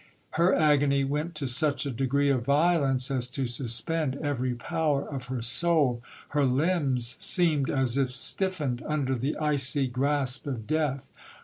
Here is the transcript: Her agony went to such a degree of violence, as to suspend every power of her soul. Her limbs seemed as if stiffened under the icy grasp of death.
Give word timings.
Her 0.31 0.55
agony 0.55 1.03
went 1.03 1.35
to 1.35 1.47
such 1.47 1.85
a 1.85 1.91
degree 1.91 2.29
of 2.31 2.43
violence, 2.43 3.11
as 3.11 3.27
to 3.27 3.45
suspend 3.45 4.15
every 4.15 4.55
power 4.55 5.07
of 5.07 5.25
her 5.25 5.43
soul. 5.43 6.01
Her 6.29 6.43
limbs 6.43 7.15
seemed 7.19 7.69
as 7.69 7.99
if 7.99 8.09
stiffened 8.09 8.81
under 8.87 9.13
the 9.13 9.37
icy 9.37 9.85
grasp 9.85 10.47
of 10.47 10.65
death. 10.65 11.11